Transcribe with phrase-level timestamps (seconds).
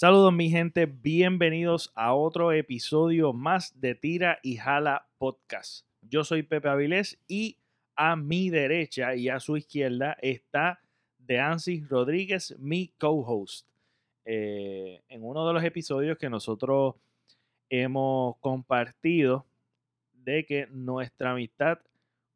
[0.00, 5.88] Saludos mi gente, bienvenidos a otro episodio más de Tira y Jala Podcast.
[6.02, 7.58] Yo soy Pepe Avilés y
[7.96, 10.80] a mi derecha y a su izquierda está
[11.18, 13.66] Deansis Rodríguez, mi co-host.
[14.24, 16.94] Eh, en uno de los episodios que nosotros
[17.68, 19.46] hemos compartido
[20.12, 21.80] de que nuestra amistad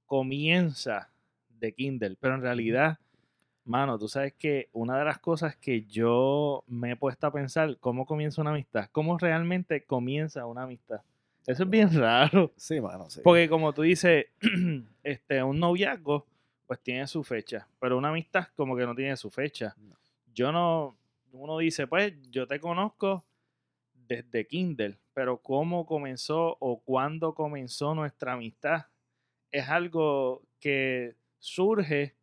[0.07, 1.13] comienza
[1.49, 2.99] de Kindle, pero en realidad
[3.65, 7.77] Mano, tú sabes que una de las cosas que yo me he puesto a pensar,
[7.79, 8.89] ¿cómo comienza una amistad?
[8.91, 11.01] ¿Cómo realmente comienza una amistad?
[11.47, 12.53] Eso es bien raro.
[12.57, 13.21] Sí, mano, sí.
[13.23, 14.27] Porque como tú dices,
[15.03, 16.27] este, un noviazgo,
[16.67, 17.69] pues tiene su fecha.
[17.79, 19.77] Pero una amistad como que no tiene su fecha.
[20.35, 20.97] Yo no,
[21.33, 23.25] uno dice, pues yo te conozco
[23.95, 28.87] desde Kindle, pero cómo comenzó o cuándo comenzó nuestra amistad
[29.53, 32.15] es algo que surge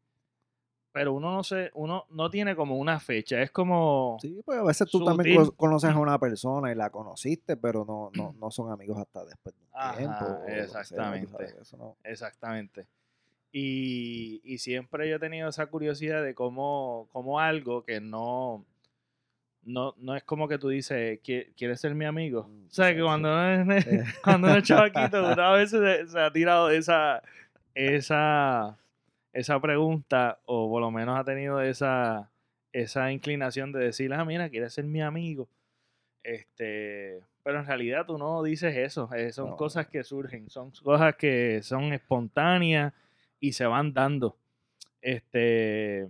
[0.99, 4.17] pero uno no sé, uno no tiene como una fecha, es como...
[4.21, 8.11] Sí, pues a veces tú también conoces a una persona y la conociste, pero no,
[8.13, 10.43] no, no son amigos hasta después de un tiempo.
[10.45, 11.55] Exactamente,
[12.03, 12.87] exactamente.
[13.49, 18.65] Y, y, siempre yo he tenido esa curiosidad de cómo, cómo algo que no,
[19.63, 22.43] no, no es como que tú dices, ¿quieres ser mi amigo?
[22.43, 23.85] Mm, o sea, que cuando uno es,
[24.21, 27.23] cuando uno es chavaquito, una vez se, se ha tirado esa,
[27.73, 28.77] esa
[29.33, 32.31] esa pregunta o por lo menos ha tenido esa,
[32.71, 35.47] esa inclinación de decir, ah, mira, quieres ser mi amigo.
[36.23, 41.15] Este, pero en realidad tú no dices eso, eh, son cosas que surgen, son cosas
[41.15, 42.93] que son espontáneas
[43.39, 44.35] y se van dando.
[45.01, 46.09] Este,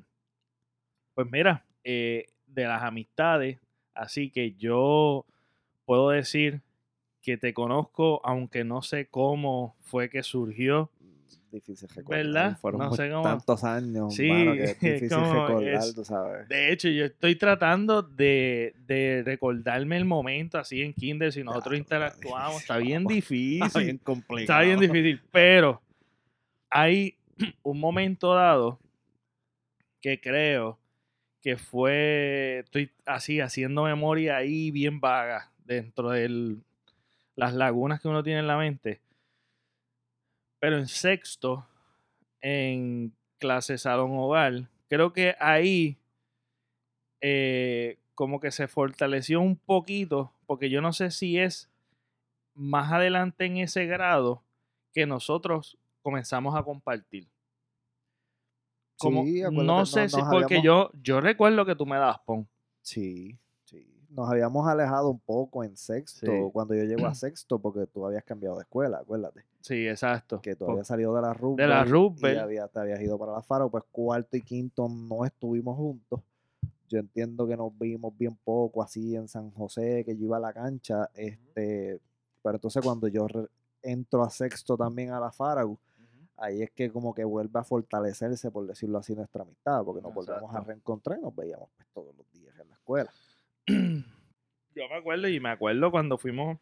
[1.13, 3.59] pues mira, eh, de las amistades,
[3.93, 5.25] así que yo
[5.85, 6.61] puedo decir
[7.21, 10.89] que te conozco, aunque no sé cómo fue que surgió
[11.51, 12.25] difícil recordar.
[12.25, 12.57] ¿Verdad?
[12.59, 16.47] Fueron tantos años, sí, que es difícil recordar, tú sabes.
[16.47, 21.77] De hecho, yo estoy tratando de, de recordarme el momento así en Kinder, si nosotros
[21.77, 22.61] interactuamos.
[22.61, 23.63] Está bien difícil.
[23.63, 24.61] Está bien complicado.
[24.61, 25.81] Está bien difícil, pero
[26.69, 27.15] hay
[27.63, 28.79] un momento dado
[30.01, 30.79] que creo
[31.41, 36.57] que fue, estoy así haciendo memoria ahí bien vaga dentro de
[37.35, 39.01] las lagunas que uno tiene en la mente
[40.59, 41.65] pero en sexto,
[42.41, 45.97] en clase salón oval, creo que ahí
[47.21, 51.69] eh, como que se fortaleció un poquito, porque yo no sé si es
[52.53, 54.43] más adelante en ese grado
[54.93, 57.27] que nosotros comenzamos a compartir.
[58.97, 62.47] Como, no sé si, porque yo, yo recuerdo que tú me dabas pon.
[62.81, 63.37] Sí
[64.09, 68.23] nos habíamos alejado un poco en sexto, cuando yo llego a sexto, porque tú habías
[68.23, 69.45] cambiado de escuela, acuérdate.
[69.61, 70.41] Sí, exacto.
[70.41, 71.65] Que tú habías salido de la Rubber.
[71.65, 72.51] De la Rubber.
[72.51, 76.21] Y te habías ido para la Faro, pues cuarto y quinto no estuvimos juntos.
[76.87, 80.39] Yo entiendo que nos vimos bien poco así en San José, que yo iba a
[80.39, 81.09] la cancha.
[81.13, 81.99] Este,
[82.41, 83.27] pero entonces cuando yo
[83.83, 85.77] entro a sexto también a la Faro,
[86.37, 90.13] ahí es que como que vuelve a fortalecerse, por decirlo así, nuestra amistad, porque nos
[90.13, 93.11] volvemos a reencontrar y nos veíamos pues, todos los días en la escuela.
[93.69, 96.57] Yo me acuerdo y me acuerdo cuando fuimos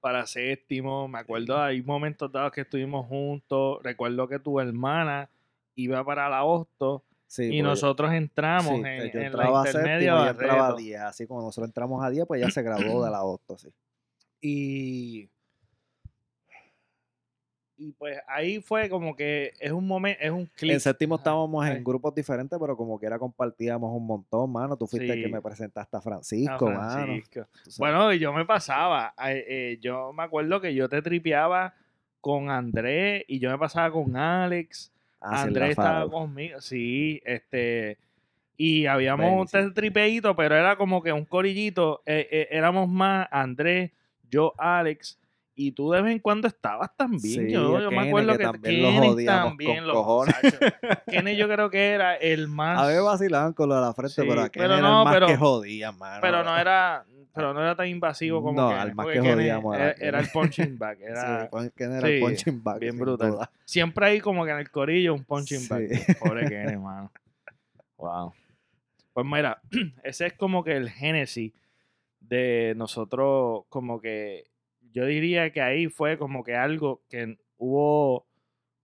[0.00, 5.30] para séptimo, me acuerdo, hay momentos dados que estuvimos juntos, recuerdo que tu hermana
[5.76, 7.04] iba para la Hosto
[7.38, 8.98] y nosotros entramos en, en
[9.32, 10.30] la intermedia.
[10.30, 13.24] entraba a 10, así como nosotros entramos a 10, pues ya se graduó de la
[13.24, 13.70] Hosto, sí.
[14.40, 15.30] Y
[17.76, 20.72] y pues ahí fue como que es un momento, es un clip.
[20.72, 24.76] En séptimo estábamos en grupos diferentes, pero como que era compartíamos un montón, mano.
[24.76, 27.14] Tú fuiste el que me presentaste a Francisco, mano.
[27.78, 29.14] Bueno, y yo me pasaba.
[29.26, 31.74] Eh, yo me acuerdo que yo te tripeaba
[32.20, 34.92] con Andrés y yo me pasaba con Alex.
[35.20, 36.60] Ah, Andrés estaba conmigo.
[36.60, 37.98] Sí, este.
[38.56, 42.02] Y habíamos un tripeito, pero era como que un corillito.
[42.06, 43.90] Eh, eh, éramos más Andrés,
[44.30, 45.18] yo, Alex
[45.54, 47.48] y tú de vez en cuando estabas también.
[47.48, 50.34] yo, me acuerdo que, que también lo jodíamos también con cojones.
[51.10, 52.80] Kenny yo creo que era el más...
[52.80, 55.36] A ver vacilaban con lo de la frente, pero a Kenny era el más que
[55.36, 56.20] jodía, mano.
[56.20, 59.92] Pero no era, pero no era tan invasivo como no, el más que jodíamos era,
[59.92, 61.00] era, el punching bag.
[61.00, 62.78] Era, sí, Kenny era el punching bag.
[62.80, 63.48] Bien brutal.
[63.64, 66.18] Siempre hay como que en el corillo un punching bag.
[66.18, 67.12] Pobre Kenny, mano.
[67.96, 68.32] Wow.
[69.12, 69.60] Pues mira,
[70.02, 71.52] ese es como que el génesis
[72.18, 74.44] de nosotros como que
[74.94, 78.24] yo diría que ahí fue como que algo que hubo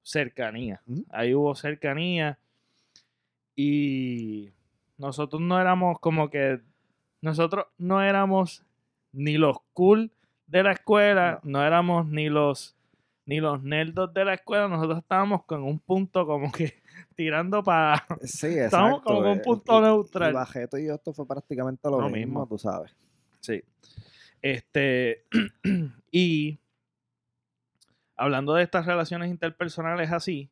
[0.03, 0.83] cercanía.
[1.09, 2.39] Ahí hubo cercanía.
[3.55, 4.51] Y
[4.99, 6.61] nosotros no éramos como que.
[7.23, 8.65] Nosotros no éramos
[9.13, 10.11] ni los cool
[10.47, 12.77] de la escuela, no, éramos ni los
[13.27, 16.75] ni los nerdos de la escuela, nosotros estábamos con un punto como que
[17.15, 18.05] tirando para...
[18.23, 20.33] Sí, Estábamos como con un punto neutral.
[20.33, 22.93] Y Bajeto y yo esto fue prácticamente lo, mismo, tú sabes.
[23.39, 23.63] Sí.
[24.43, 25.25] Este,
[26.11, 26.59] y
[28.17, 30.51] hablando de estas relaciones interpersonales así,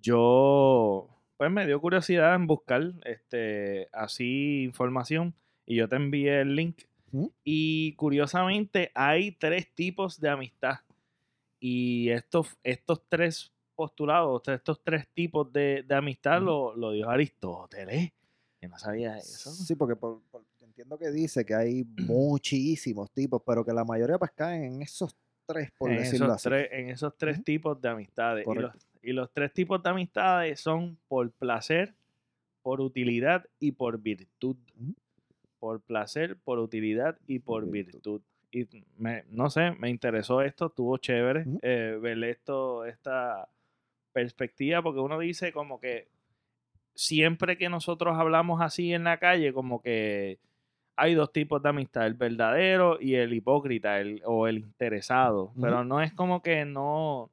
[0.00, 5.34] yo pues me dio curiosidad en buscar este así información
[5.66, 6.82] y yo te envié el link.
[7.44, 10.80] Y curiosamente hay tres tipos de amistad.
[11.58, 18.12] Y estos, estos tres postulados, estos tres tipos de, amistad lo, lo, dio Aristóteles.
[18.60, 19.50] Que no sabía eso.
[19.50, 19.96] Sí, porque
[20.76, 25.16] entiendo que dice que hay muchísimos tipos, pero que la mayoría pues caen en esos
[25.46, 26.50] tres, por decirlo así.
[26.52, 28.46] en esos tres tipos de amistades.
[29.02, 31.94] Y los, tres tipos de amistades son por placer,
[32.60, 34.56] por utilidad y por virtud.
[35.58, 38.20] Por placer, por utilidad y por virtud.
[38.52, 38.68] Y
[38.98, 43.48] me, no sé, me interesó esto, estuvo chévere eh, ver esto, esta
[44.12, 46.08] perspectiva, porque uno dice como que
[46.94, 50.38] siempre que nosotros hablamos así en la calle, como que
[50.96, 55.52] hay dos tipos de amistad, el verdadero y el hipócrita el, o el interesado.
[55.60, 57.30] Pero no es como que no,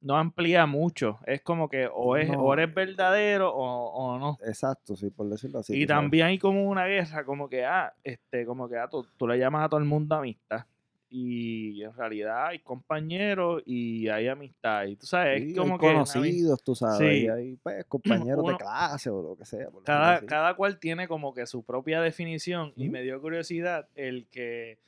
[0.00, 1.18] no amplía mucho.
[1.26, 4.38] Es como que o, es, o eres verdadero o, no.
[4.46, 5.80] Exacto, sí, por decirlo así.
[5.80, 9.26] Y también hay como una guerra, como que, ah, este, como que ah, tú, tú,
[9.26, 10.64] le llamas a todo el mundo amistad
[11.10, 14.84] y en realidad hay compañeros y hay amistad.
[14.84, 19.22] Y tú sabes, como hay conocidos, tú sabes, y hay pues, compañeros de clase o
[19.22, 19.68] lo que sea.
[19.84, 24.78] cada, cada cual tiene como que su propia definición y me dio curiosidad el que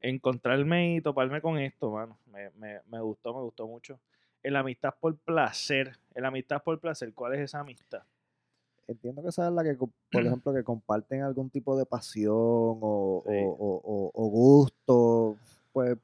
[0.00, 2.18] encontrarme y toparme con esto, mano.
[2.30, 3.98] Me, me, me gustó, me gustó mucho.
[4.42, 5.98] El amistad por placer.
[6.14, 8.02] El amistad por placer, ¿cuál es esa amistad?
[8.88, 9.90] entiendo que esa es la que, por
[10.26, 15.36] ejemplo, que comparten algún tipo de pasión o, o, o gusto
[15.72, 15.98] pues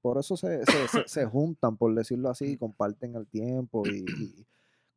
[0.00, 0.62] por eso se,
[1.06, 4.04] se, juntan, por decirlo así, y comparten el tiempo y,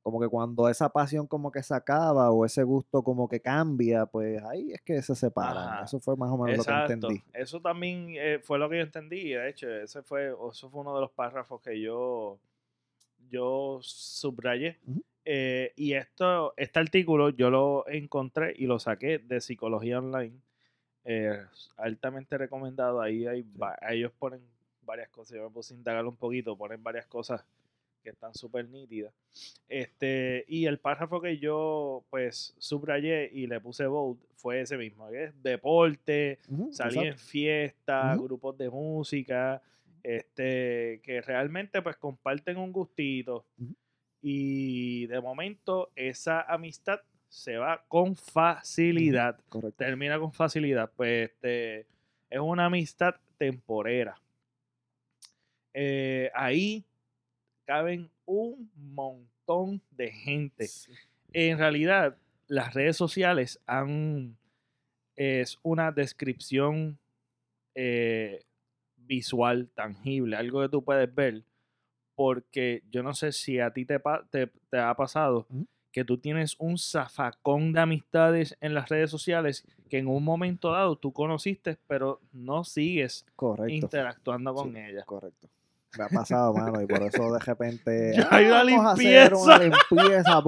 [0.02, 4.06] como que cuando esa pasión como que se acaba o ese gusto como que cambia,
[4.06, 5.84] pues ahí es que se separan.
[5.84, 7.24] Eso fue más o menos lo que entendí.
[7.34, 9.30] Eso también eh, fue lo que yo entendí.
[9.30, 12.40] De hecho, ese fue, eso fue uno de los párrafos que yo,
[13.30, 14.80] yo subrayé.
[15.24, 20.40] Eh, y esto, este artículo yo lo encontré y lo saqué de Psicología Online
[21.04, 21.44] eh,
[21.78, 23.02] altamente recomendado.
[23.02, 23.46] Ahí hay,
[23.90, 24.42] ellos ponen
[24.84, 25.38] varias cosas.
[25.38, 27.44] Yo me puse a indagar un poquito, ponen varias cosas
[28.02, 29.14] que están súper nítidas.
[29.70, 35.10] Este, y el párrafo que yo pues subrayé y le puse bold fue ese mismo,
[35.10, 36.40] que es deporte,
[36.72, 39.62] salir en fiestas, grupos de música,
[40.04, 43.46] este, que realmente pues comparten un gustito.
[44.22, 47.02] Y de momento esa amistad
[47.32, 49.40] se va con facilidad.
[49.78, 50.92] Termina con facilidad.
[50.96, 51.88] Pues este,
[52.30, 54.20] es una amistad temporera.
[55.74, 56.84] Eh, ahí
[57.66, 60.68] caben un montón de gente.
[61.32, 62.18] En realidad,
[62.48, 64.36] las redes sociales han
[65.16, 66.98] es una descripción
[67.76, 68.44] eh,
[68.98, 71.44] visual, tangible, algo que tú puedes ver,
[72.16, 75.48] porque yo no sé si a ti te, te, ha pasado,
[75.92, 80.72] que tú tienes un zafacón de amistades en las redes sociales que en un momento
[80.72, 83.26] dado tú conociste, pero no sigues
[83.68, 85.06] interactuando con ellas.
[85.06, 85.50] Correcto.
[85.98, 88.14] Me ha pasado, mano, y por eso de repente.
[88.16, 89.36] Ya hay una limpieza.
[89.36, 90.42] una limpieza.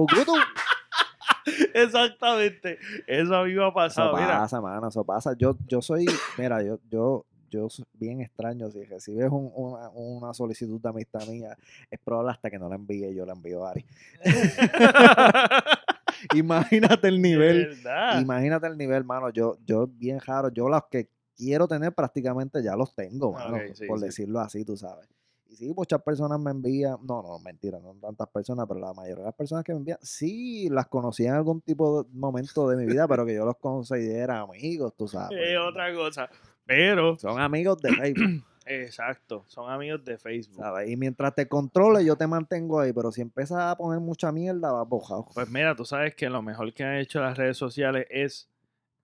[1.74, 2.78] Exactamente.
[3.06, 4.16] Eso a mí me ha pasado.
[4.16, 5.36] Eso pasa, mano, eso pasa.
[5.36, 6.06] Yo, yo soy,
[6.38, 8.70] mira, yo, yo, yo bien extraño.
[8.70, 11.56] Si recibes una, solicitud de amistad mía,
[11.90, 13.84] es probable hasta que no la envíe, yo la envío a Ari.
[16.34, 17.76] imagínate el nivel.
[18.20, 19.30] Imagínate el nivel, mano.
[19.30, 20.50] Yo, yo bien raro.
[20.50, 25.08] Yo los que quiero tener prácticamente ya los tengo, mano, por decirlo así, tú sabes.
[25.46, 29.22] Y sí, muchas personas me envían, no, no, mentira, no tantas personas, pero la mayoría
[29.22, 32.76] de las personas que me envían, sí las conocí en algún tipo de momento de
[32.76, 35.38] mi vida, pero que yo los considera amigos, tú sabes.
[35.40, 36.28] Es otra cosa.
[36.66, 37.16] Pero.
[37.18, 38.44] Son amigos de Facebook.
[38.66, 40.64] Exacto, son amigos de Facebook.
[40.86, 44.72] Y mientras te controle, yo te mantengo ahí, pero si empiezas a poner mucha mierda,
[44.72, 45.26] vas bojado.
[45.34, 48.48] Pues mira, tú sabes que lo mejor que han hecho las redes sociales es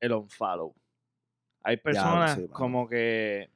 [0.01, 0.75] el unfollow.
[1.63, 3.51] Hay personas como que.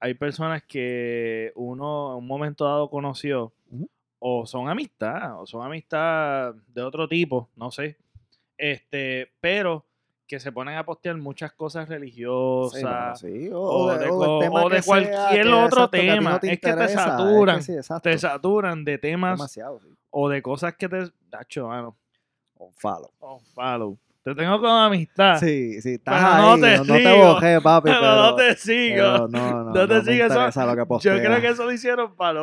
[0.00, 3.52] Hay personas que uno en un momento dado conoció,
[4.18, 7.98] o son amistad, o son amistad de otro tipo, no sé.
[8.56, 9.84] Este, pero
[10.26, 13.90] que se ponen a postear muchas cosas religiosas o,
[14.70, 16.40] de, cualquier otro tema.
[16.42, 17.60] es que te saturan,
[18.02, 19.58] te saturan de temas
[20.10, 21.10] o de cosas que te...
[21.28, 21.96] Dacho, mano.
[22.58, 23.10] On follow.
[23.20, 23.98] On follow.
[24.22, 25.38] Te tengo con amistad.
[25.40, 27.90] Sí, sí, estás ahí, no te, no, te bojé, papi.
[27.90, 29.02] Pero, no te sigo.
[29.02, 30.26] no, no, no te sigo.
[30.26, 32.40] Eso, yo creo que eso lo hicieron para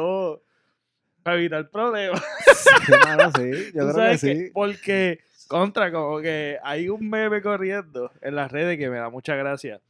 [1.24, 2.22] para evitar problemas.
[3.38, 4.52] sí, yo creo que sí.
[4.54, 5.20] porque,
[5.50, 9.82] contra, como que hay un meme corriendo en las redes que me da mucha gracia.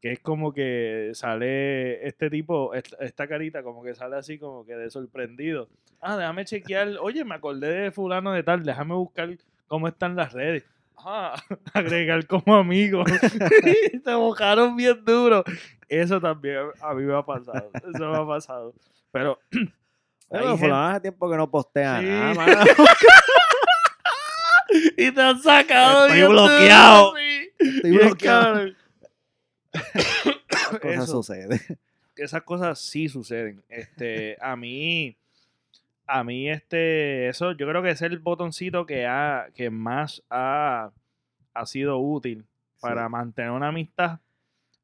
[0.00, 4.74] Que es como que sale este tipo, esta, carita, como que sale así, como que
[4.74, 5.68] de sorprendido.
[6.00, 6.98] Ah, déjame chequear.
[7.00, 9.30] Oye, me acordé de Fulano de Tal, déjame buscar
[9.66, 10.64] cómo están las redes.
[10.98, 11.40] Ah,
[11.72, 13.04] agregar como amigo.
[14.04, 15.42] Se mojaron bien duro.
[15.88, 17.70] Eso también a mí me ha pasado.
[17.74, 18.74] Eso me ha pasado.
[19.10, 19.38] Pero
[20.30, 22.60] pero fulano hace tiempo que no postea nada, mano.
[24.96, 26.06] y te han sacado.
[26.06, 27.14] Estoy bloqueado.
[27.58, 28.66] Estoy bloqueado.
[29.72, 31.60] Esas cosas suceden.
[32.16, 33.62] Esas cosas sí suceden.
[33.68, 35.16] Este, a mí,
[36.06, 40.90] a mí, este, eso yo creo que es el botoncito que, ha, que más ha,
[41.54, 42.44] ha sido útil
[42.80, 44.18] para mantener una amistad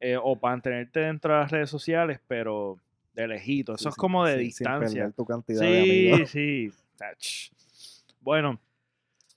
[0.01, 2.79] eh, o para mantenerte dentro de las redes sociales, pero
[3.13, 3.75] de lejito.
[3.75, 5.11] Eso es como de distancia.
[5.11, 6.73] tu cantidad sí, sí.
[8.21, 8.61] Bueno,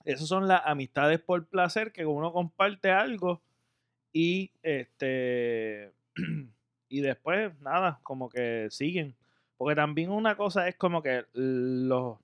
[0.04, 3.40] esas son las amistades por placer que uno comparte algo
[4.12, 5.92] y este
[6.88, 9.14] y después nada, como que siguen.
[9.56, 12.18] Porque también una cosa es como que los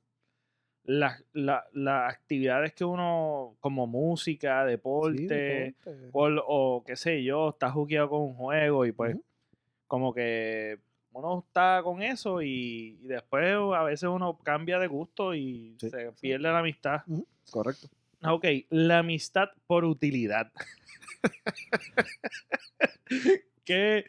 [0.88, 1.22] las,
[1.86, 5.74] actividades que uno, como música, deporte,
[6.12, 9.16] o qué sé yo, está jugueado con un juego y pues
[9.86, 10.78] como que
[11.12, 16.50] uno está con eso y, después a veces uno cambia de gusto y se pierde
[16.50, 17.02] la amistad.
[17.50, 17.88] Correcto.
[18.20, 20.50] Ah, ok, la amistad por utilidad.
[23.64, 24.04] ¿Qué,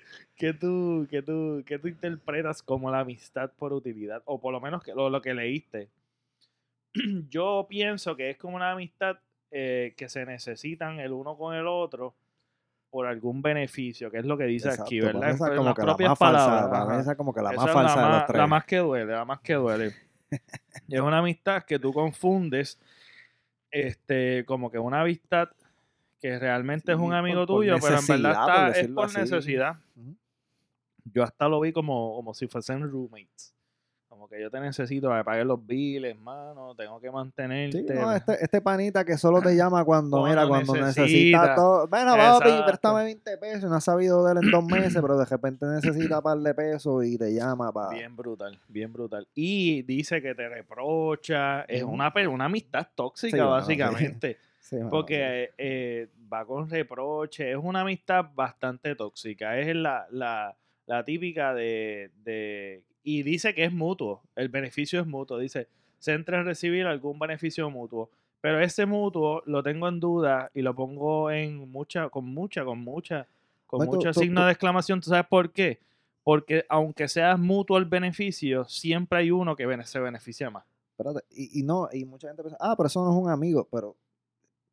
[0.60, 4.22] tú, qué, tú, tú interpretas como la amistad por utilidad?
[4.26, 5.90] O por lo menos que, lo, que leíste.
[7.30, 9.18] Yo pienso que es como una amistad
[9.52, 12.16] eh, que se necesitan el uno con el otro
[12.90, 15.30] por algún beneficio, que es lo que dice aquí, ¿verdad?
[15.30, 17.02] Esa como que la más palabras.
[17.02, 18.38] esa como que la más falsa de los tres.
[18.38, 19.94] La más que duele, la más que duele.
[20.88, 22.80] es una amistad que tú confundes
[23.72, 25.50] este, como que una amistad
[26.20, 28.32] que realmente es un amigo tuyo, pero en verdad
[28.68, 29.78] está, es por necesidad.
[31.06, 33.56] Yo hasta lo vi como, como si fuesen roommates.
[34.20, 37.86] Como que yo te necesito para pagar los biles, hermano, tengo que mantenerte.
[38.18, 41.88] este, este, panita que solo te llama cuando, mira, cuando necesita, todo.
[41.88, 45.24] Bueno, papi, préstame 20 pesos, no has sabido de él en dos meses, pero de
[45.24, 47.92] repente necesita un par de pesos y te llama para...
[47.92, 49.26] Bien brutal, bien brutal.
[49.34, 54.38] Y dice que te reprocha, es una, una amistad tóxica, básicamente.
[54.90, 60.58] porque eh, va con reproche, es una amistad bastante tóxica, es la, la,
[60.88, 66.14] la típica de, de y dice que es mutuo, el beneficio es mutuo, dice, se
[66.14, 70.76] entra en recibir algún beneficio mutuo, pero ese mutuo lo tengo en duda y lo
[70.76, 73.26] pongo en mucha, con mucha, con mucha,
[73.66, 75.80] con mucho signo de exclamación, ¿tú sabes por qué?
[76.24, 80.66] Porque aunque sea mutuo el beneficio, siempre hay uno que se beneficia más.
[81.32, 83.96] y, y no, y mucha gente piensa, ah, pero eso no es un amigo, pero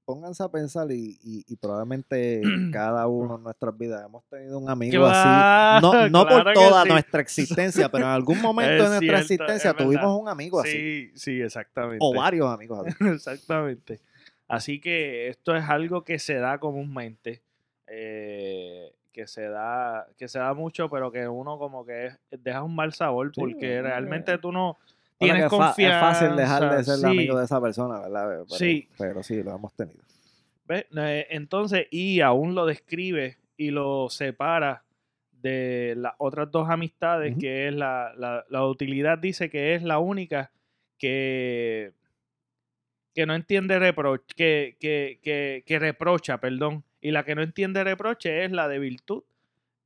[0.07, 2.41] pónganse a pensar y, y, probablemente
[2.73, 5.83] cada uno en nuestras vidas hemos tenido un amigo así.
[5.83, 10.29] No, no por toda nuestra existencia, pero en algún momento de nuestra existencia tuvimos un
[10.29, 10.71] amigo así.
[10.71, 11.99] Sí, sí, exactamente.
[12.01, 12.97] O varios amigos así.
[13.13, 14.01] exactamente.
[14.49, 17.43] Así que esto es algo que se da comúnmente.
[17.89, 22.75] Eh, que se da que se da mucho pero que uno como que deja un
[22.75, 24.77] mal sabor porque realmente tú no
[25.19, 26.11] tienes confianza.
[26.11, 28.45] Es fácil dejar de ser amigo de esa persona, ¿verdad?
[28.49, 28.89] sí.
[28.99, 30.01] Pero sí, lo hemos tenido.
[30.69, 34.85] Eh, entonces, y aún lo describe y lo separa
[35.31, 38.13] de las otras dos amistades, que es la,
[38.49, 40.51] la, utilidad, dice que es la única
[40.99, 41.93] que,
[43.15, 46.85] que no entiende reproche, que, que, que, reprocha, perdón.
[47.01, 49.23] Y la que no entiende reproche es la de virtud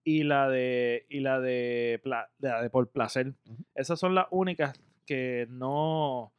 [0.03, 3.35] y la de, y la de, la de por placer.
[3.75, 6.33] Esas son las únicas que no,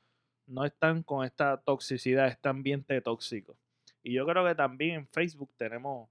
[0.48, 3.58] no están con esta toxicidad, este ambiente tóxico.
[4.02, 6.08] Y yo creo que también en Facebook tenemos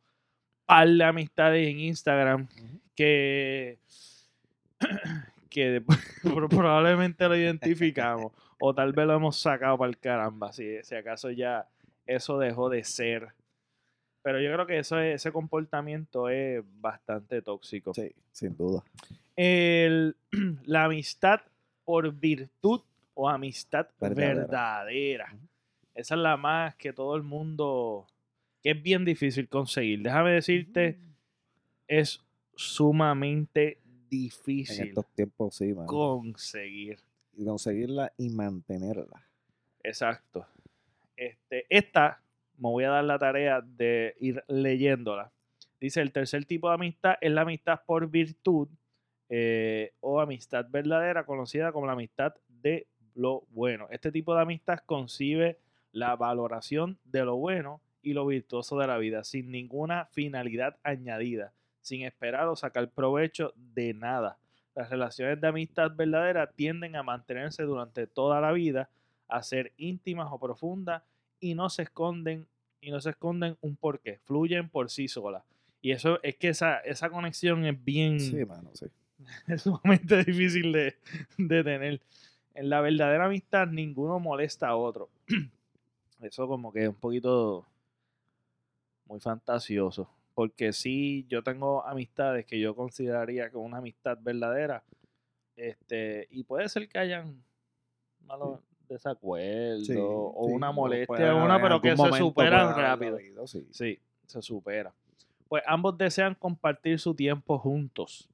[0.67, 2.49] par de amistades en Instagram
[2.95, 3.79] que,
[5.49, 5.83] que
[6.51, 11.31] probablemente lo identificamos o tal vez lo hemos sacado para el caramba, si, si acaso
[11.31, 11.67] ya
[12.05, 13.29] eso dejó de ser.
[14.21, 17.95] Pero yo creo que eso ese comportamiento es bastante tóxico.
[17.95, 18.85] Sí, sin duda.
[19.35, 20.15] El,
[20.67, 21.41] la amistad
[21.91, 22.83] por virtud
[23.15, 25.37] o amistad verdadera.
[25.93, 28.07] Esa es la más que todo el mundo,
[28.63, 30.01] que es bien difícil conseguir.
[30.01, 31.01] Déjame decirte,
[31.89, 34.83] es sumamente difícil.
[34.83, 37.01] En estos tiempos, sí, Conseguir.
[37.37, 39.27] Y conseguirla y mantenerla.
[39.83, 40.47] Exacto.
[41.17, 42.23] Este, esta,
[42.57, 45.33] me voy a dar la tarea de ir leyéndola.
[45.81, 48.69] Dice, el tercer tipo de amistad es la amistad por virtud
[49.33, 53.87] eh, o amistad verdadera, conocida como la amistad de lo bueno.
[53.91, 55.59] Este tipo de amistad concibe
[55.93, 61.53] la valoración de lo bueno y lo virtuoso de la vida, sin ninguna finalidad añadida,
[61.81, 64.39] sin esperar o sacar provecho de nada.
[64.75, 68.91] Las relaciones de amistad verdadera tienden a mantenerse durante toda la vida,
[69.29, 71.05] a ser íntimas o profundas
[71.39, 72.49] y no se esconden
[72.81, 75.45] y no se esconden un porqué, fluyen por sí solas.
[75.83, 78.19] Y eso es que esa, esa conexión es bien.
[78.19, 78.37] Sí,
[78.73, 78.87] sí.
[79.47, 80.97] Es sumamente difícil de,
[81.39, 82.01] de tener.
[82.55, 85.09] En la verdadera amistad, ninguno molesta a otro.
[86.21, 87.67] Eso, como que es un poquito
[89.07, 90.11] muy fantasioso.
[90.35, 94.83] Porque sí, yo tengo amistades que yo consideraría como una amistad verdadera.
[95.57, 97.43] Este, y puede ser que hayan
[98.25, 103.19] malos desacuerdos o una molestia, una, pero que se superan rápido.
[103.47, 103.67] sí.
[103.71, 104.93] sí, se supera.
[105.49, 108.29] Pues ambos desean compartir su tiempo juntos.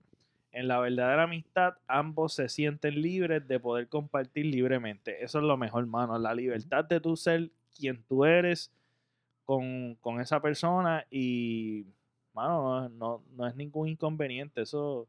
[0.57, 5.23] En la verdadera amistad, ambos se sienten libres de poder compartir libremente.
[5.23, 6.19] Eso es lo mejor, hermano.
[6.19, 8.73] La libertad de tú ser quien tú eres
[9.45, 11.85] con, esa persona y,
[12.33, 14.63] mano, no, no, es ningún inconveniente.
[14.63, 15.07] Eso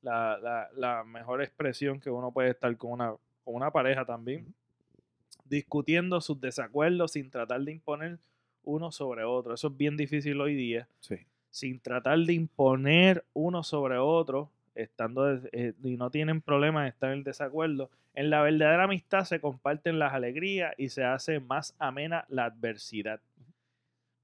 [0.00, 3.10] la, la, la mejor expresión que uno puede estar con una,
[3.44, 4.54] con una pareja también.
[5.44, 8.18] Discutiendo sus desacuerdos sin tratar de imponer
[8.64, 9.52] uno sobre otro.
[9.52, 10.88] Eso es bien difícil hoy día.
[11.00, 11.16] Sí.
[11.50, 17.12] Sin tratar de imponer uno sobre otro estando eh, y no tienen problema de estar
[17.12, 17.90] en desacuerdo.
[18.14, 23.20] En la verdadera amistad se comparten las alegrías y se hace más amena la adversidad.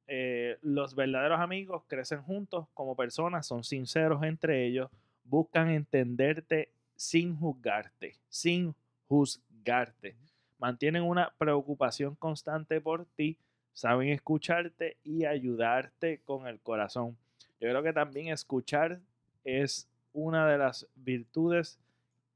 [0.07, 4.91] Eh, los verdaderos amigos crecen juntos como personas, son sinceros entre ellos,
[5.25, 8.75] buscan entenderte sin juzgarte, sin
[9.09, 10.15] juzgarte.
[10.59, 13.37] Mantienen una preocupación constante por ti,
[13.73, 17.17] saben escucharte y ayudarte con el corazón.
[17.61, 19.01] Yo creo que también escuchar
[19.45, 21.78] es una de las virtudes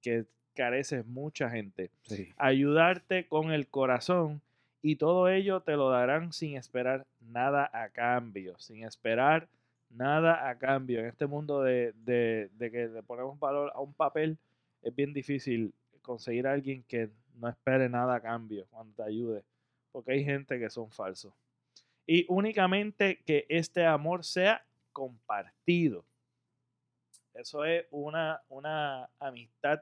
[0.03, 1.91] que carece mucha gente.
[2.37, 4.43] Ayudarte con el corazón
[4.83, 9.49] y todo ello te lo darán sin esperar nada a cambio, sin esperar
[9.91, 11.01] nada a cambio.
[11.01, 14.37] En este mundo de, de, que le ponemos valor a un papel,
[14.83, 19.45] es bien difícil conseguir a alguien que no espere nada a cambio cuando te ayude,
[19.93, 21.33] porque hay gente que son falsos.
[22.07, 26.05] Y únicamente que este amor sea compartido.
[27.39, 29.81] Eso es una, una amistad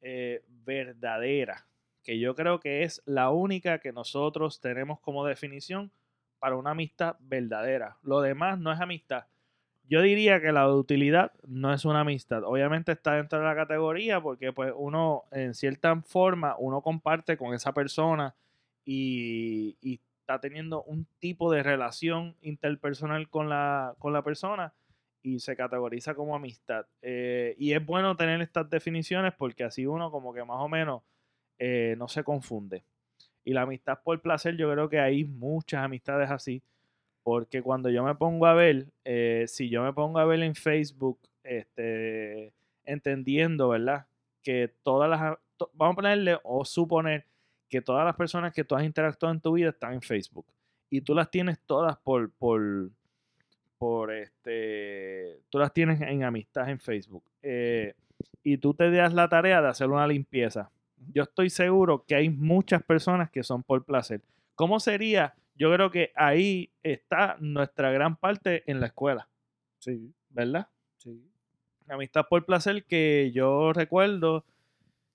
[0.00, 1.66] eh, verdadera,
[2.02, 5.90] que yo creo que es la única que nosotros tenemos como definición
[6.38, 7.98] para una amistad verdadera.
[8.02, 9.24] Lo demás no es amistad.
[9.90, 12.42] Yo diría que la utilidad no es una amistad.
[12.44, 17.52] Obviamente está dentro de la categoría porque pues uno en cierta forma uno comparte con
[17.52, 18.34] esa persona
[18.86, 24.72] y, y está teniendo un tipo de relación interpersonal con la, con la persona
[25.24, 26.86] y se categoriza como amistad.
[27.00, 31.02] Eh, y es bueno tener estas definiciones porque así uno como que más o menos
[31.58, 32.84] eh, no se confunde.
[33.42, 36.62] Y la amistad por placer, yo creo que hay muchas amistades así,
[37.22, 40.54] porque cuando yo me pongo a ver, eh, si yo me pongo a ver en
[40.54, 42.52] Facebook, este,
[42.84, 44.06] entendiendo, ¿verdad?
[44.42, 45.38] Que todas las,
[45.72, 47.24] vamos a ponerle o suponer
[47.70, 50.46] que todas las personas que tú has interactuado en tu vida están en Facebook.
[50.90, 52.90] Y tú las tienes todas por, por,
[53.78, 57.94] por este, tú las tienes en amistad en Facebook eh,
[58.42, 60.70] y tú te das la tarea de hacer una limpieza.
[61.12, 64.22] Yo estoy seguro que hay muchas personas que son por placer.
[64.54, 65.34] ¿Cómo sería?
[65.56, 69.28] Yo creo que ahí está nuestra gran parte en la escuela.
[69.78, 70.12] Sí.
[70.30, 70.68] ¿Verdad?
[70.96, 71.22] Sí.
[71.88, 74.44] Amistad por placer que yo recuerdo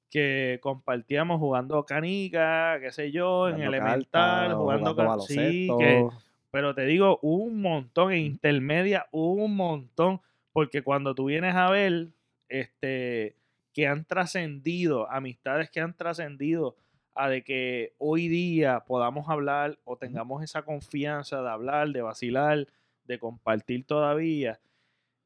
[0.10, 6.08] que compartíamos jugando canica, qué sé yo, en elemental, jugando, jugando sí, que
[6.52, 12.08] pero te digo, un montón, en intermedia, un montón, porque cuando tú vienes a ver,
[12.48, 13.36] este,
[13.74, 16.76] que han trascendido, amistades que han trascendido
[17.14, 22.68] a de que hoy día podamos hablar o tengamos esa confianza de hablar, de vacilar,
[23.06, 24.60] de compartir todavía,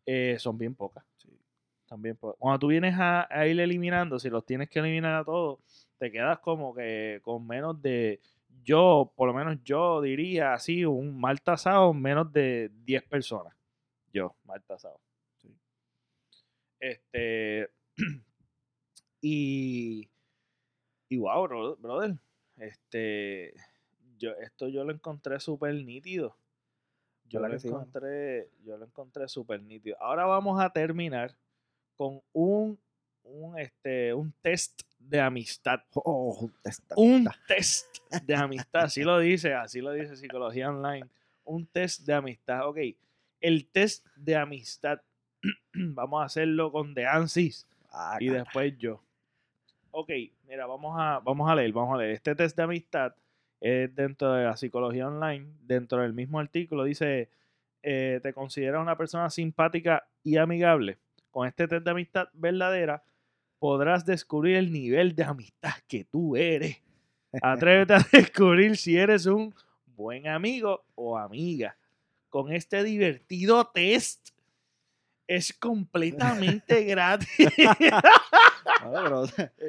[0.05, 1.03] eh, son bien pocas.
[1.85, 5.59] También Cuando tú vienes a, a, ir eliminando, si los tienes que eliminar a todos,
[5.99, 8.19] te quedas como que con menos de
[8.63, 13.55] yo, por lo menos yo diría así, un mal tasado, menos de 10 personas.
[14.11, 14.99] Yo, mal tasado.
[16.79, 17.69] Este.
[19.21, 20.09] y.
[21.09, 22.17] Y wow, brother.
[22.57, 23.53] Este.
[24.17, 26.37] Yo, esto yo lo encontré súper nítido.
[27.25, 29.97] Yo lo, encontré, yo lo encontré súper nítido.
[29.99, 31.35] Ahora vamos a terminar
[31.95, 32.77] con un
[33.23, 35.81] un, este, un test de amistad.
[35.93, 38.83] Oh, un, test, un test de amistad.
[38.83, 41.07] Así lo dice, así lo dice Psicología Online.
[41.43, 42.67] Un test de amistad.
[42.67, 42.77] Ok,
[43.39, 45.01] el test de amistad.
[45.73, 47.67] Vamos a hacerlo con De Ansis.
[47.91, 49.03] Ah, y después yo.
[49.91, 50.09] Ok,
[50.47, 52.11] mira, vamos a, vamos a leer, vamos a leer.
[52.13, 53.13] Este test de amistad
[53.61, 55.53] es dentro de la psicología online.
[55.61, 57.29] Dentro del mismo artículo dice,
[57.83, 60.97] eh, te consideras una persona simpática y amigable.
[61.29, 63.03] Con este test de amistad verdadera
[63.63, 66.81] podrás descubrir el nivel de amistad que tú eres.
[67.41, 71.77] Atrévete a descubrir si eres un buen amigo o amiga.
[72.27, 74.31] Con este divertido test
[75.27, 77.29] es completamente gratis.
[77.39, 77.55] es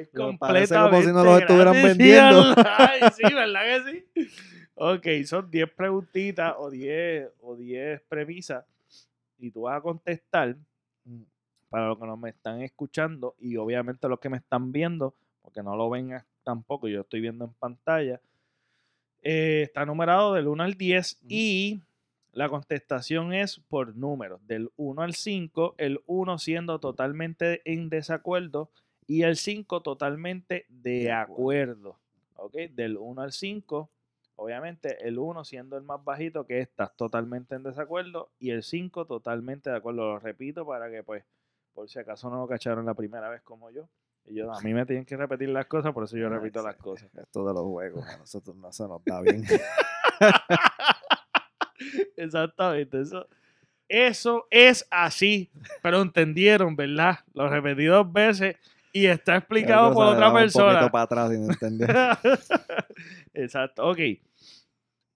[0.13, 2.53] completamente como si no lo estuvieran vendiendo.
[2.77, 4.29] Ay, sí, ¿verdad que sí?
[4.73, 8.65] Ok, son 10 preguntitas o 10 o 10 premisas
[9.37, 10.57] y tú vas a contestar
[11.05, 11.21] mm,
[11.75, 15.61] para los que no me están escuchando y obviamente los que me están viendo, porque
[15.61, 16.09] no lo ven
[16.41, 18.21] tampoco, yo estoy viendo en pantalla.
[19.21, 21.81] Eh, está numerado del 1 al 10 y
[22.31, 28.69] la contestación es por números, del 1 al 5, el 1 siendo totalmente en desacuerdo
[29.05, 31.97] y el 5 totalmente de acuerdo.
[32.37, 32.53] ¿Ok?
[32.71, 33.89] Del 1 al 5,
[34.37, 39.07] obviamente el 1 siendo el más bajito, que estás totalmente en desacuerdo, y el 5
[39.07, 40.05] totalmente de acuerdo.
[40.05, 41.25] Lo repito para que, pues,
[41.75, 43.87] por si acaso no lo cacharon la primera vez como yo.
[44.25, 46.77] Y yo, a mí me tienen que repetir las cosas, por eso yo repito las
[46.77, 47.13] cosas.
[47.13, 49.43] Esto de los juegos, a nosotros no se nos da bien.
[52.17, 53.27] Exactamente, eso,
[53.89, 55.51] eso es así,
[55.83, 57.19] pero entendieron, ¿verdad?
[57.33, 58.55] Lo repetí dos veces
[58.93, 60.89] y está explicado por otra persona.
[60.89, 61.31] para atrás
[63.33, 63.99] Exacto, ok.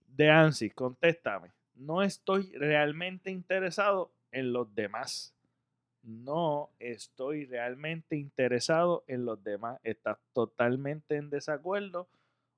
[0.07, 1.51] De Ansi, contéstame.
[1.75, 5.33] No estoy realmente interesado en los demás.
[6.09, 9.79] No estoy realmente interesado en los demás.
[9.83, 12.07] Estás totalmente en desacuerdo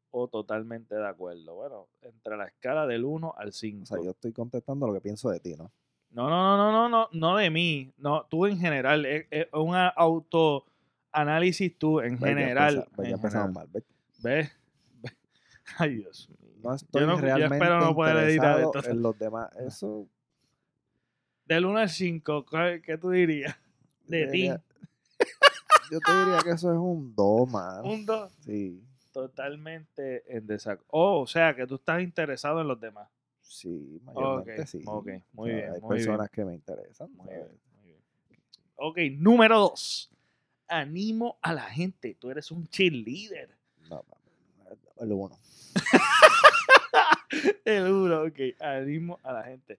[0.10, 1.56] o totalmente de acuerdo.
[1.56, 3.84] Bueno, entre la escala del 1 al 5.
[3.84, 5.70] O sea, yo estoy contestando lo que pienso de ti, ¿no?
[6.12, 7.92] No, no, no, no, no, no, de mí.
[7.98, 9.06] No, tú en general.
[9.06, 12.88] Es, un autoanálisis tú en general.
[13.04, 13.84] ya empezamos mal, ¿ves?
[14.24, 14.58] ¿Ves?
[15.78, 16.52] Ay, Dios mío.
[16.64, 18.90] No estoy yo realmente espero no poder editar esto.
[18.90, 19.54] en los demás.
[19.58, 20.08] Eso...
[21.52, 22.46] Del 1 al 5,
[22.82, 23.54] ¿qué tú dirías?
[24.08, 24.48] De ti.
[25.92, 27.86] Yo te diría que eso es un 2, man.
[27.86, 28.32] ¿Un 2?
[28.46, 30.88] Sí totalmente en desacuerdo.
[30.92, 33.10] Oh, o sea, que tú estás interesado en los demás.
[33.42, 34.82] Sí, mayormente sí.
[34.86, 35.74] Ok, muy bien.
[35.74, 37.12] Hay personas que me interesan.
[37.12, 38.00] Muy bien, muy bien.
[38.76, 40.10] Ok, número dos.
[40.70, 42.16] Animo a la gente.
[42.16, 43.50] Tú eres un cheerleader.
[43.90, 44.06] No,
[45.02, 45.38] el uno.
[47.66, 48.40] el uno, ok.
[48.62, 49.78] Animo a la gente.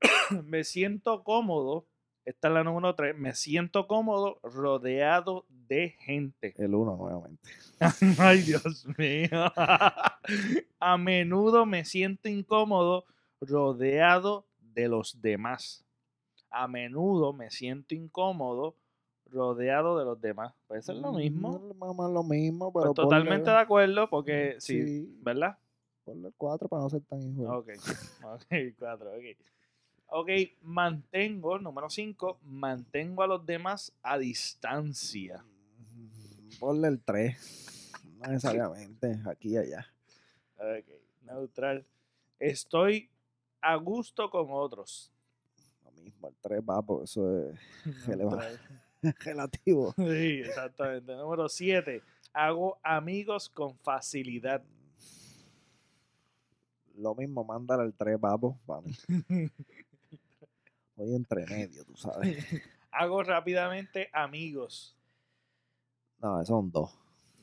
[0.44, 1.86] me siento cómodo
[2.28, 3.16] esta es la número 3.
[3.16, 6.52] Me siento cómodo rodeado de gente.
[6.58, 7.48] El 1 nuevamente.
[8.18, 9.50] Ay, Dios mío.
[10.78, 13.06] A menudo me siento incómodo
[13.40, 15.86] rodeado de los demás.
[16.50, 18.76] A menudo me siento incómodo
[19.24, 20.52] rodeado de los demás.
[20.66, 21.58] Puede ser lo mismo.
[21.78, 22.92] Más lo mismo, pero.
[22.92, 25.56] Pues totalmente de acuerdo, porque sí, ¿verdad?
[26.04, 27.56] Ponle 4 para no ser tan injusto.
[27.56, 27.68] Ok,
[28.22, 29.57] ok, 4, ok.
[30.10, 30.30] Ok,
[30.62, 35.44] mantengo, número 5, mantengo a los demás a distancia.
[36.58, 37.92] Ponle el 3.
[38.16, 39.86] No necesariamente, aquí y allá.
[40.56, 40.88] Ok,
[41.22, 41.84] neutral.
[42.38, 43.10] Estoy
[43.60, 45.12] a gusto con otros.
[45.84, 47.58] Lo mismo, el 3 va, porque eso es
[49.24, 49.92] relativo.
[49.94, 51.14] Sí, exactamente.
[51.16, 52.02] Número 7.
[52.32, 54.64] Hago amigos con facilidad.
[56.96, 59.06] Lo mismo, mándale el 3, vamos, vamos.
[61.14, 62.44] Entre medio, tú sabes.
[62.90, 64.96] Hago rápidamente amigos.
[66.20, 66.98] No, son dos.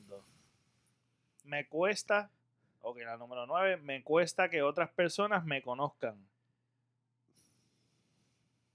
[0.08, 0.24] Dos.
[1.44, 2.30] Me cuesta,
[2.80, 6.16] ok, la número nueve, me cuesta que otras personas me conozcan.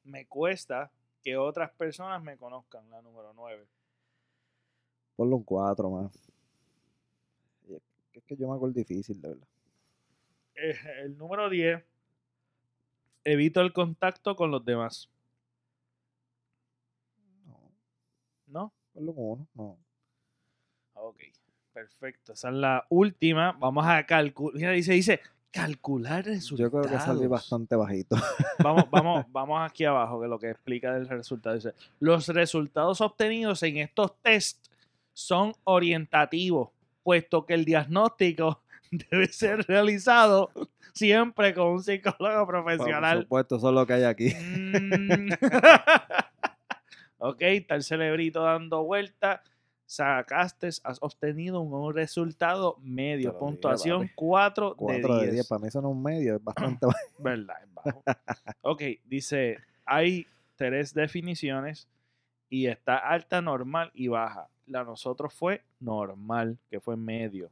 [0.03, 0.91] Me cuesta
[1.23, 3.67] que otras personas me conozcan, la número nueve.
[5.15, 6.11] Ponlo un cuatro más.
[8.13, 9.47] Es que yo me hago el difícil, de verdad.
[10.55, 11.81] Eh, el número diez
[13.23, 15.09] evito el contacto con los demás.
[17.45, 17.71] No.
[18.47, 18.73] ¿No?
[18.93, 19.77] Solo con uno, no.
[20.93, 21.17] Ok,
[21.73, 22.33] perfecto.
[22.33, 23.53] Esa es la última.
[23.53, 24.55] Vamos a calcular.
[24.55, 25.19] Mira, dice, dice,
[25.51, 26.59] calcular resultados.
[26.59, 28.15] Yo creo que salí bastante bajito.
[28.63, 31.55] Vamos, vamos, vamos aquí abajo, que lo que explica el resultado.
[31.55, 34.69] Dice, los resultados obtenidos en estos tests
[35.13, 36.69] son orientativos,
[37.01, 38.60] puesto que el diagnóstico
[39.09, 40.51] debe ser realizado
[40.93, 43.17] siempre con un psicólogo profesional.
[43.17, 44.33] Por supuesto, eso es lo que hay aquí.
[44.33, 45.31] Mm.
[47.19, 49.41] ok, está el cerebrito dando vuelta.
[49.85, 53.37] Sacaste, has obtenido un resultado medio.
[53.37, 55.47] puntuación 4, de 10.
[55.47, 56.97] Para mí eso no es un medio, es bastante bajo.
[57.17, 57.55] ¿Verdad?
[57.61, 58.03] Es bajo.
[58.61, 61.89] ok, dice, hay tres definiciones
[62.49, 64.47] Y está alta, normal y baja.
[64.65, 67.49] La nosotros fue normal, que fue medio.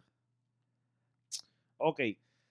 [1.82, 2.02] Ok,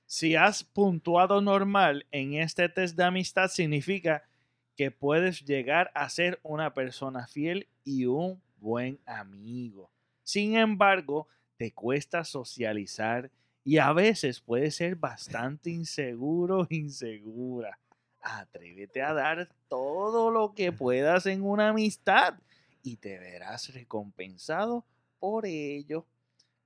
[0.07, 4.27] si has puntuado normal en este test de amistad, significa
[4.75, 9.91] que puedes llegar a ser una persona fiel y un buen amigo.
[10.23, 13.31] Sin embargo, te cuesta socializar
[13.65, 17.79] y a veces puede ser bastante inseguro insegura.
[18.23, 22.39] Atrévete a dar todo lo que puedas en una amistad
[22.83, 24.87] y te verás recompensado
[25.19, 26.07] por ello.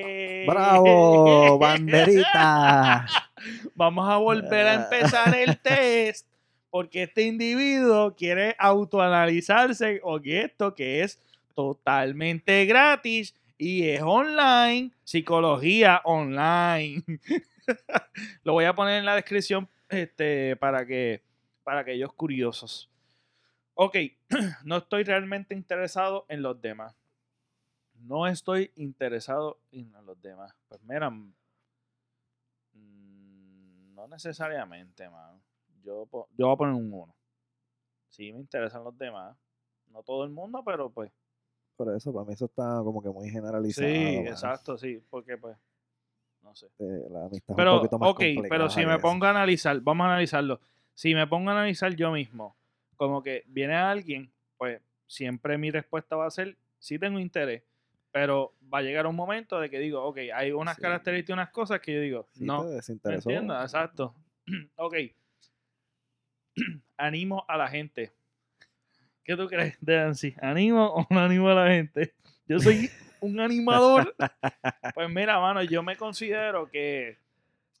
[0.47, 1.59] ¡Bravo!
[1.59, 3.05] ¡Banderita!
[3.75, 6.27] Vamos a volver a empezar el test
[6.69, 11.19] porque este individuo quiere autoanalizarse o esto que es
[11.53, 17.03] totalmente gratis y es online, psicología online.
[18.43, 21.21] Lo voy a poner en la descripción este, para, que,
[21.63, 22.89] para aquellos curiosos.
[23.75, 23.97] Ok,
[24.63, 27.00] no estoy realmente interesado en los demás.
[28.03, 30.53] No estoy interesado en los demás.
[30.67, 31.33] Pues mira, mm,
[33.95, 35.41] no necesariamente, man.
[35.83, 37.15] Yo, yo voy a poner un 1.
[38.09, 39.37] Sí me interesan los demás.
[39.87, 41.11] No todo el mundo, pero pues
[41.83, 43.87] por eso, para mí eso está como que muy generalizado.
[43.87, 45.57] Sí, exacto, sí, porque pues,
[46.43, 46.67] no sé.
[46.77, 50.05] Eh, la amistad pero, un poquito más ok, pero si me pongo a analizar, vamos
[50.05, 50.61] a analizarlo.
[50.93, 52.55] Si me pongo a analizar yo mismo,
[52.97, 57.63] como que viene alguien, pues siempre mi respuesta va a ser, sí tengo interés,
[58.11, 61.49] pero va a llegar un momento de que digo, ok, hay unas características y unas
[61.51, 62.65] cosas que yo digo, no,
[63.05, 64.15] entiendo, exacto.
[64.75, 64.95] ok,
[66.97, 68.11] animo a la gente
[69.23, 70.35] ¿Qué tú crees Nancy?
[70.41, 72.13] ¿Animo o no animo a la gente?
[72.47, 72.89] Yo soy
[73.21, 74.15] un animador.
[74.95, 77.17] Pues mira, mano, yo me considero que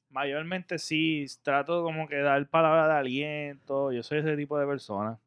[0.09, 3.91] mayormente sí trato como que dar palabras de aliento.
[3.91, 5.19] Yo soy ese tipo de persona.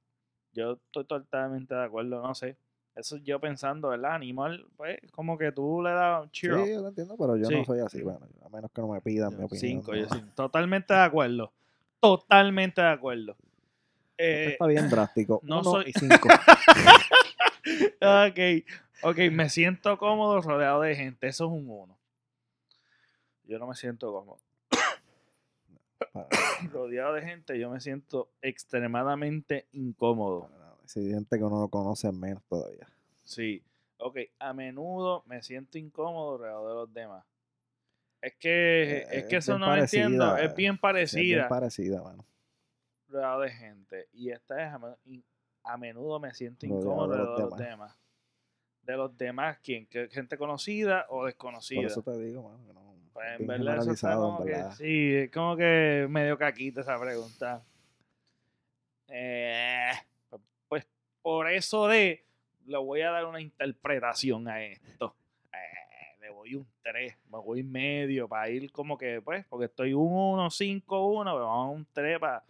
[0.53, 2.57] Yo estoy totalmente de acuerdo, no sé.
[2.97, 4.13] Eso yo pensando, ¿verdad?
[4.13, 7.51] Animal, pues como que tú le das un cheer Sí, yo lo entiendo, pero yo
[7.51, 8.03] no soy así.
[8.03, 9.83] Bueno, a menos que no me pidan mi opinión.
[9.83, 10.23] Cinco, yo sí.
[10.37, 11.53] Totalmente de acuerdo.
[11.99, 13.37] Totalmente de acuerdo.
[14.17, 15.41] Eh, está bien drástico.
[15.43, 15.85] No Uno soy...
[15.89, 16.29] y cinco.
[18.01, 18.39] ok,
[19.03, 21.27] ok, me siento cómodo rodeado de gente.
[21.27, 21.99] Eso es un uno.
[23.45, 24.39] Yo no me siento cómodo.
[26.73, 30.49] rodeado de gente, yo me siento extremadamente incómodo.
[30.87, 32.89] Si gente que uno no conoce menos todavía.
[33.23, 33.63] Sí.
[33.99, 37.25] Ok, a menudo me siento incómodo rodeado de los demás.
[38.21, 40.37] Es que, eh, es que eso no lo entiendo.
[40.37, 41.21] Es bien parecida.
[41.21, 42.25] Es bien parecida, mano
[43.15, 44.09] rodeado de gente.
[44.13, 44.73] Y esta es
[45.63, 47.97] a, menudo me siento incómodo de los, demás.
[48.83, 49.89] De los demás, ¿quién?
[50.11, 51.81] ¿Gente conocida o desconocida?
[51.81, 55.31] Por eso te digo, mano, no, pues en verdad, eso está como que, sí, es
[55.31, 57.63] como que medio caquita esa pregunta.
[59.09, 59.93] Eh,
[61.25, 62.25] por eso de,
[62.67, 65.17] le voy a dar una interpretación a esto.
[65.53, 69.95] Eh, le voy un 3, me voy medio para ir como que, pues, porque estoy
[69.95, 72.45] un 1, 5, 1, pero vamos a un 3 para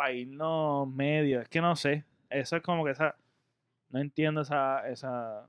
[0.00, 1.42] para irnos medio.
[1.42, 2.06] Es que no sé.
[2.30, 3.16] Eso es como que esa.
[3.90, 5.46] No entiendo esa, esa.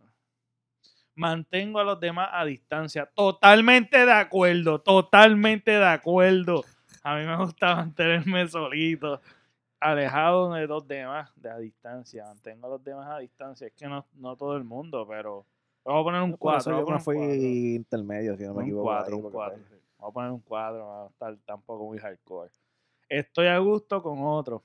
[1.16, 3.06] Mantengo a los demás a distancia.
[3.16, 4.82] Totalmente de acuerdo.
[4.82, 6.66] Totalmente de acuerdo.
[7.02, 9.22] A mí me gusta mantenerme solito.
[9.82, 11.32] Alejado de los demás.
[11.36, 12.24] De a distancia.
[12.24, 13.68] Mantengo a los demás a distancia.
[13.68, 15.46] Es que no, no todo el mundo, pero.
[15.84, 16.80] Vamos a poner un 4.
[16.80, 17.18] Yo no fui
[17.76, 18.90] intermedio, si no me equivoco.
[18.90, 19.58] un 4.
[19.98, 20.78] Vamos a poner un 4.
[20.78, 22.52] No va a estar tampoco muy hardcore.
[23.10, 24.62] Estoy a gusto con otros.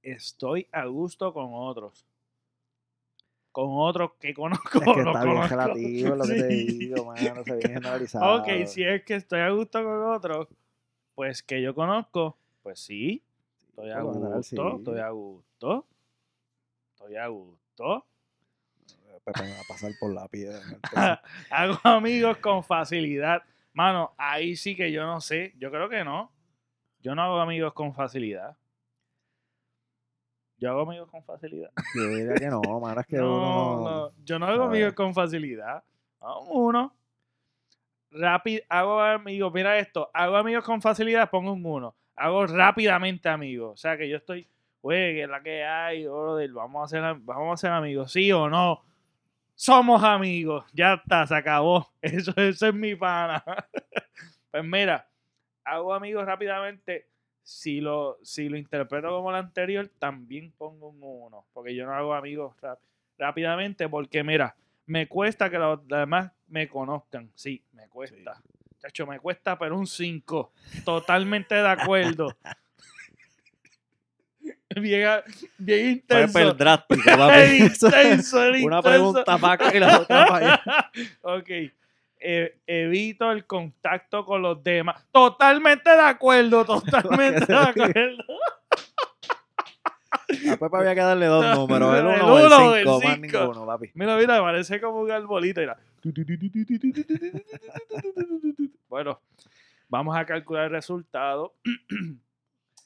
[0.00, 2.06] Estoy a gusto con otros.
[3.50, 4.78] Con otros que conozco.
[4.78, 7.44] Es que está bien relativo lo que te digo, mano.
[7.44, 8.42] Se viene generalizado.
[8.42, 10.48] Ok, si es que estoy a gusto con otros,
[11.14, 13.24] pues que yo conozco, pues sí.
[13.74, 14.38] Estoy a gusto.
[14.78, 15.86] Estoy a gusto.
[16.92, 18.06] Estoy a gusto.
[19.24, 20.60] Pepe me va a pasar por la piedra.
[21.50, 23.42] Hago amigos con facilidad.
[23.72, 25.54] Mano, ahí sí que yo no sé.
[25.58, 26.30] Yo creo que no.
[27.00, 28.56] Yo no hago amigos con facilidad.
[30.56, 31.70] Yo hago amigos con facilidad.
[31.96, 34.12] Yo diría que no, mano, es que uno...
[34.24, 35.82] Yo no hago amigos con facilidad.
[36.48, 36.94] uno.
[38.12, 41.96] Rápido, hago amigos, mira esto, hago amigos con facilidad, pongo un uno.
[42.16, 43.72] Hago rápidamente amigos.
[43.72, 44.46] O sea que yo estoy,
[44.82, 48.48] güey, que es la que hay, vamos a ser, vamos a ser amigos, sí o
[48.48, 48.82] no.
[49.56, 51.88] Somos amigos, ya está, se acabó.
[52.02, 53.44] Eso, eso es mi pana.
[54.50, 55.08] pues mira,
[55.64, 57.06] hago amigos rápidamente,
[57.42, 61.92] si lo, si lo interpreto como el anterior, también pongo un 1, porque yo no
[61.92, 62.54] hago amigos
[63.18, 68.42] rápidamente, porque mira, me cuesta que los demás me conozcan, sí, me cuesta.
[68.84, 70.52] Chacho, me cuesta, pero un 5.
[70.84, 72.36] Totalmente de acuerdo.
[74.76, 75.08] bien,
[75.56, 76.32] bien intenso.
[76.32, 77.62] Fue drástico, papi.
[77.62, 80.62] intenso, Una pregunta para acá y la otra para allá.
[81.22, 81.50] ok.
[82.26, 85.02] E, evito el contacto con los demás.
[85.10, 88.22] Totalmente de acuerdo, totalmente de acuerdo.
[90.52, 93.92] A Pepa había que darle dos números, el uno o el cinco, más ninguno, papi.
[93.94, 95.62] Mira, mira, parece como un arbolito.
[95.62, 95.78] Mira.
[98.88, 99.20] Bueno,
[99.88, 101.54] vamos a calcular el resultado.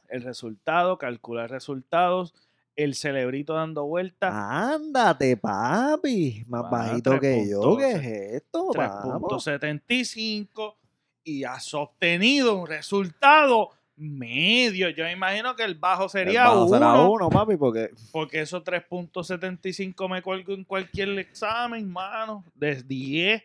[0.08, 2.32] El resultado, calcular resultados.
[2.76, 4.32] El cerebrito dando vueltas.
[4.32, 6.46] Ándate, papi.
[6.48, 7.76] Más bajito que yo.
[7.76, 8.06] ¿Qué es
[8.42, 8.68] esto?
[8.68, 10.76] 3.75
[11.24, 14.88] y has obtenido un resultado medio.
[14.90, 16.74] Yo me imagino que el bajo sería el bajo uno.
[16.74, 17.90] Será uno, papi, porque.
[18.12, 22.44] Porque esos 3.75 me cuelgo en cualquier examen, mano.
[22.54, 23.42] De 10.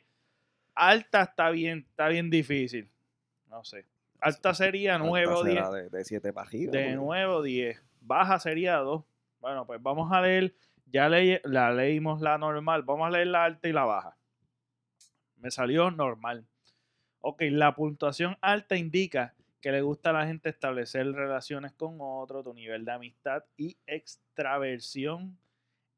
[0.76, 2.90] Alta está bien, está bien difícil.
[3.48, 3.86] No sé.
[4.20, 5.72] Alta sería 9 o 10.
[5.72, 7.82] De, de 7 para De 9 o 10.
[8.02, 9.04] Baja sería 2.
[9.40, 10.56] Bueno, pues vamos a leer.
[10.86, 12.84] Ya la leímos la normal.
[12.84, 14.16] Vamos a leer la alta y la baja.
[15.38, 16.46] Me salió normal.
[17.20, 19.34] Ok, la puntuación alta indica
[19.64, 23.78] que le gusta a la gente establecer relaciones con otro, tu nivel de amistad y
[23.88, 25.40] extraversión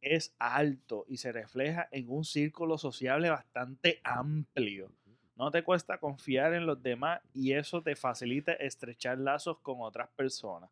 [0.02, 4.92] es alto y se refleja en un círculo sociable bastante amplio.
[5.36, 10.10] No te cuesta confiar en los demás y eso te facilita estrechar lazos con otras
[10.10, 10.70] personas.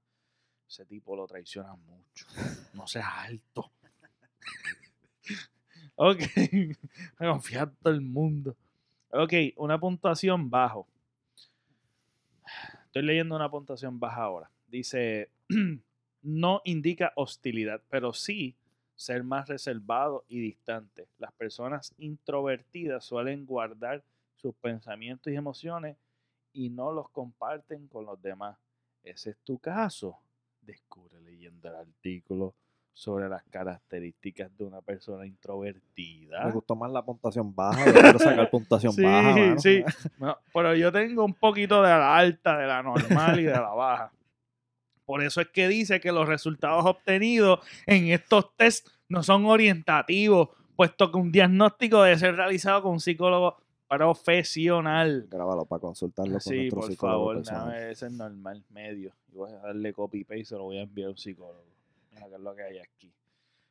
[0.67, 2.27] Ese tipo lo traiciona mucho.
[2.75, 3.71] No seas alto.
[5.95, 6.19] ok.
[7.17, 8.55] Confiar todo el mundo.
[9.09, 10.87] Ok, una puntuación bajo.
[12.93, 14.51] Estoy leyendo una puntuación baja ahora.
[14.67, 15.31] Dice,
[16.21, 18.55] no indica hostilidad, pero sí
[18.95, 21.07] ser más reservado y distante.
[21.17, 24.03] Las personas introvertidas suelen guardar
[24.35, 25.97] sus pensamientos y emociones
[26.53, 28.59] y no los comparten con los demás.
[29.03, 30.19] ¿Ese es tu caso?
[30.61, 32.53] Descubre leyendo el artículo
[32.93, 36.45] sobre las características de una persona introvertida.
[36.45, 39.57] Me gustó más la puntuación baja, yo quiero sacar puntuación baja.
[39.57, 39.83] Sí,
[40.53, 44.11] pero yo tengo un poquito de la alta, de la normal y de la baja.
[45.05, 50.49] Por eso es que dice que los resultados obtenidos en estos tests no son orientativos,
[50.75, 55.27] puesto que un diagnóstico debe ser realizado con un psicólogo profesional.
[55.29, 59.11] Grábalo para consultarlo con sí, por favor, ese es normal, medio.
[59.33, 61.72] Voy a darle copy paste y se lo voy a enviar a un psicólogo
[62.15, 63.13] es lo que hay aquí.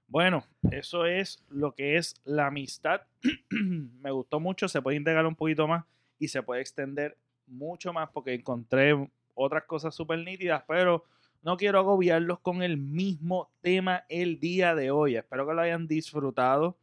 [0.07, 3.03] Bueno, eso es lo que es la amistad.
[3.51, 5.85] Me gustó mucho, se puede integrar un poquito más
[6.19, 8.95] y se puede extender mucho más porque encontré
[9.35, 11.05] otras cosas súper nítidas, pero
[11.43, 15.17] no quiero agobiarlos con el mismo tema el día de hoy.
[15.17, 16.77] Espero que lo hayan disfrutado.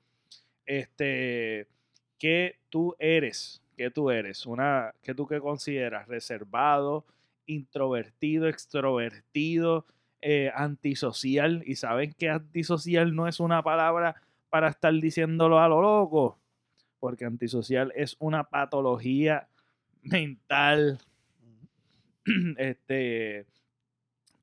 [0.65, 1.67] Este,
[2.17, 3.61] ¿qué tú eres?
[3.77, 4.45] ¿Qué tú eres?
[4.45, 6.07] Una, ¿qué tú que consideras?
[6.07, 7.05] Reservado,
[7.45, 9.85] introvertido, extrovertido,
[10.21, 15.81] eh, antisocial y saben que antisocial no es una palabra para estar diciéndolo a lo
[15.81, 16.37] loco,
[16.99, 19.47] porque antisocial es una patología
[20.01, 20.99] mental.
[22.57, 23.45] este,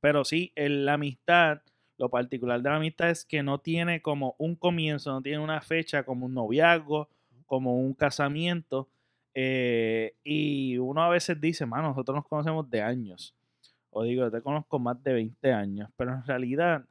[0.01, 1.61] pero sí, la amistad,
[1.99, 5.61] lo particular de la amistad es que no tiene como un comienzo, no tiene una
[5.61, 7.11] fecha como un noviazgo,
[7.45, 8.89] como un casamiento.
[9.35, 13.35] Eh, y uno a veces dice, mano, nosotros nos conocemos de años
[13.99, 16.85] o digo, yo te conozco más de 20 años, pero en realidad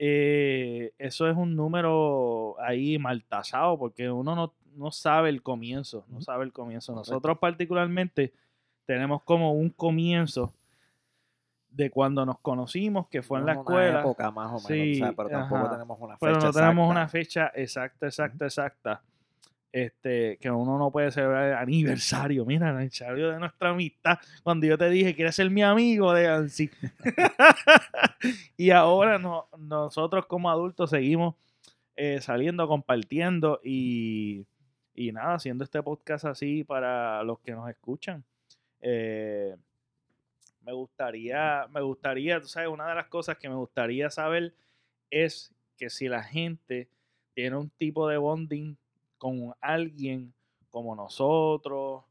[0.00, 6.20] eh, eso es un número ahí mal tasado porque uno no, sabe el comienzo, no
[6.20, 6.92] sabe el comienzo.
[6.92, 8.32] Nosotros particularmente
[8.84, 10.52] tenemos como un comienzo
[11.68, 14.00] de cuando nos conocimos, que fue en la escuela.
[14.00, 16.32] Época más o menos, pero tampoco tenemos una fecha.
[16.32, 19.02] Pero no tenemos una fecha exacta, exacta, exacta
[19.72, 22.44] este, que uno no puede celebrar el aniversario.
[22.44, 24.18] Mira, el aniversario de nuestra amistad.
[24.42, 26.70] Cuando yo te dije, quieres ser mi amigo de Ansi.
[28.56, 31.36] y ahora no, nosotros como adultos seguimos
[31.96, 34.46] eh, saliendo, compartiendo y,
[34.94, 38.24] y, nada, haciendo este podcast así para los que nos escuchan.
[38.80, 39.54] Eh,
[40.62, 44.54] me gustaría, me gustaría, tú sabes, una de las cosas que me gustaría saber
[45.10, 46.88] es que si la gente
[47.34, 48.76] tiene un tipo de bonding
[49.20, 50.32] con alguien
[50.70, 52.02] como nosotros,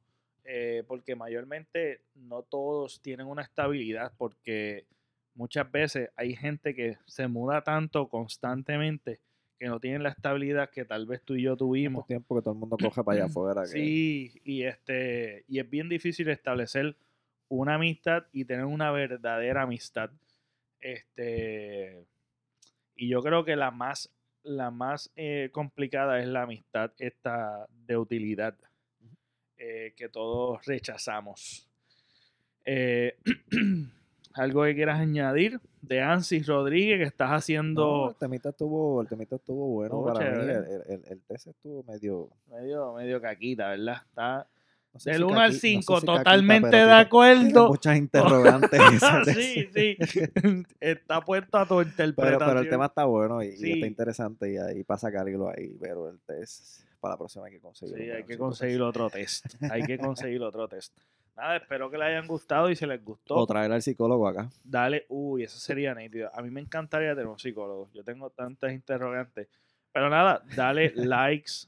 [0.44, 4.86] eh, porque mayormente no todos tienen una estabilidad, porque
[5.34, 9.20] muchas veces hay gente que se muda tanto constantemente
[9.58, 12.06] que no tienen la estabilidad que tal vez tú y yo tuvimos.
[12.06, 13.66] tiempo que todo el mundo coge para allá afuera.
[13.66, 16.96] Sí, y este, y es bien difícil establecer
[17.48, 20.12] una amistad y tener una verdadera amistad.
[20.80, 22.06] Este,
[22.96, 24.12] y yo creo que la más
[24.44, 28.56] la más eh, complicada es la amistad esta de utilidad
[29.58, 31.68] eh, que todos rechazamos.
[32.66, 33.18] Eh,
[34.34, 35.60] ¿Algo que quieras añadir?
[35.82, 38.10] de Ansis Rodríguez que estás haciendo.
[38.10, 40.42] el temita estuvo, el temita estuvo bueno para mí.
[40.42, 42.30] El, el, el, test estuvo medio.
[42.50, 43.98] Medio, medio caquita, ¿verdad?
[44.08, 44.48] Está.
[45.04, 47.70] Del 1 al 5, totalmente de acuerdo.
[47.70, 48.82] Muchas interrogantes.
[49.34, 49.98] sí, sí.
[50.80, 52.50] está puesto a tu interpretación.
[52.50, 55.78] Pero, el tema está bueno y, está interesante y, ahí para sacarlo ahí.
[55.80, 58.04] Pero el test, para la próxima hay que conseguirlo.
[58.04, 59.46] Sí, hay que conseguir otro test.
[59.70, 60.94] Hay que conseguir otro test.
[61.36, 63.36] Nada, espero que les hayan gustado y si les gustó.
[63.36, 64.50] O traer al psicólogo acá.
[64.62, 66.30] Dale, uy, eso sería nítido.
[66.34, 67.90] A mí me encantaría tener un psicólogo.
[67.94, 69.48] Yo tengo tantas interrogantes.
[69.92, 71.68] Pero nada, dale likes,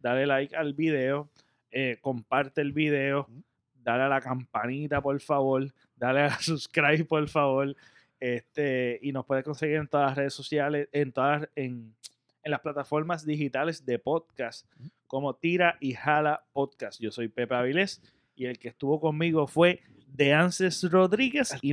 [0.00, 1.28] dale like al video,
[1.70, 3.28] eh, comparte el video,
[3.74, 7.76] dale a la campanita, por favor, dale a subscribe, por favor.
[8.18, 11.94] Este, y nos puedes conseguir en todas las redes sociales, en todas, en,
[12.42, 14.66] en las plataformas digitales de podcast,
[15.06, 17.00] como Tira y Jala Podcast.
[17.00, 18.02] Yo soy Pepe Avilés
[18.36, 21.52] y el que estuvo conmigo fue Deances Rodríguez.
[21.52, 21.72] El y.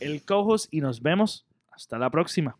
[0.00, 2.56] El co-host y nos vemos hasta la próxima.